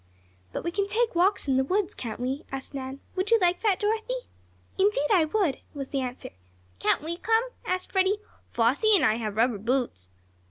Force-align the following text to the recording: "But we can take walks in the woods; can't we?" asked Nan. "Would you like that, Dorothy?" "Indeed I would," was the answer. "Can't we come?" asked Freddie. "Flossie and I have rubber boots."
"But 0.51 0.63
we 0.63 0.71
can 0.71 0.87
take 0.87 1.13
walks 1.13 1.47
in 1.47 1.57
the 1.57 1.63
woods; 1.63 1.93
can't 1.93 2.19
we?" 2.19 2.43
asked 2.51 2.73
Nan. 2.73 3.01
"Would 3.15 3.29
you 3.29 3.37
like 3.39 3.61
that, 3.61 3.79
Dorothy?" 3.79 4.21
"Indeed 4.79 5.11
I 5.13 5.25
would," 5.25 5.59
was 5.75 5.89
the 5.89 6.01
answer. 6.01 6.31
"Can't 6.79 7.03
we 7.03 7.17
come?" 7.17 7.49
asked 7.67 7.91
Freddie. 7.91 8.17
"Flossie 8.49 8.95
and 8.95 9.05
I 9.05 9.17
have 9.17 9.37
rubber 9.37 9.59
boots." 9.59 10.09